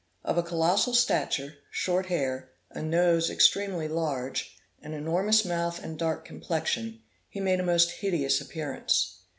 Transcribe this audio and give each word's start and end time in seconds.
Of 0.23 0.35
a 0.35 0.41
colossal 0.41 0.95
stature, 0.95 1.57
short 1.69 2.07
hair, 2.07 2.53
a 2.71 2.81
nose 2.81 3.29
extremely 3.29 3.87
large, 3.87 4.55
an 4.81 4.95
enormous 4.95 5.45
mouth 5.45 5.77
and 5.77 5.95
dark 5.95 6.25
complexion, 6.25 7.03
he 7.29 7.39
made 7.39 7.59
a 7.59 7.63
most 7.63 7.91
hideous 7.91 8.41
appearance. 8.41 9.19